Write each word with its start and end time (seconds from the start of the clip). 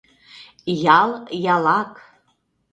—Ял— 0.99 1.11
ялак. 1.55 1.91